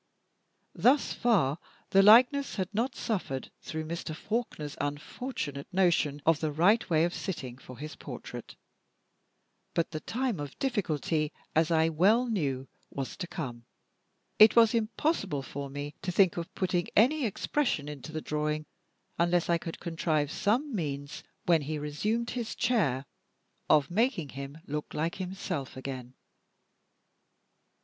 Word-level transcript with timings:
Thus 0.73 1.13
far 1.13 1.59
the 1.91 2.01
likeness 2.01 2.55
had 2.55 2.73
not 2.73 2.95
suffered 2.95 3.51
through 3.61 3.85
Mr. 3.85 4.15
Faulkner's 4.15 4.75
unfortunate 4.81 5.67
notion 5.71 6.23
of 6.25 6.39
the 6.39 6.51
right 6.51 6.89
way 6.89 7.03
of 7.03 7.13
sitting 7.13 7.59
for 7.59 7.77
his 7.77 7.95
portrait; 7.95 8.55
but 9.75 9.91
the 9.91 9.99
time 9.99 10.39
of 10.39 10.57
difficulty, 10.57 11.31
as 11.55 11.69
I 11.69 11.89
well 11.89 12.25
knew, 12.25 12.67
was 12.89 13.15
to 13.17 13.27
come. 13.27 13.65
It 14.39 14.55
was 14.55 14.73
impossible 14.73 15.43
for 15.43 15.69
me 15.69 15.93
to 16.01 16.11
think 16.11 16.35
of 16.35 16.51
putting 16.55 16.87
any 16.95 17.23
expression 17.27 17.87
into 17.87 18.11
the 18.11 18.21
drawing 18.21 18.65
unless 19.19 19.51
I 19.51 19.59
could 19.59 19.79
contrive 19.79 20.31
some 20.31 20.73
means, 20.73 21.21
when 21.45 21.61
he 21.61 21.77
resumed 21.77 22.31
his 22.31 22.55
chair, 22.55 23.05
of 23.69 23.91
making 23.91 24.29
him 24.29 24.57
look 24.65 24.95
like 24.95 25.17
himself 25.17 25.77
again. 25.77 26.15